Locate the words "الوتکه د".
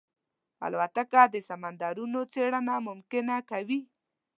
0.65-1.35